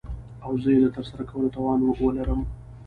[0.45, 2.41] او زه يې دترسره کولو توان وه لرم.